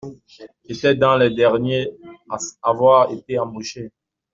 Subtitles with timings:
[0.65, 1.91] J’étais dans les derniers
[2.27, 3.91] à avoir été embauché.